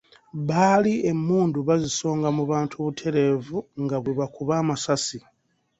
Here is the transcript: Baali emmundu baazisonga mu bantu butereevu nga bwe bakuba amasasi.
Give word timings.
Baali 0.47 0.93
emmundu 1.11 1.59
baazisonga 1.67 2.29
mu 2.37 2.43
bantu 2.51 2.75
butereevu 2.85 3.57
nga 3.83 3.97
bwe 4.03 4.13
bakuba 4.19 4.53
amasasi. 4.61 5.17